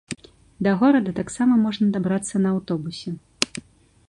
[0.67, 3.15] Да горада таксама можна дабрацца на аўтобусе.